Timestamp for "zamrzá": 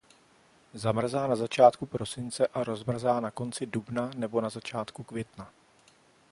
0.73-1.27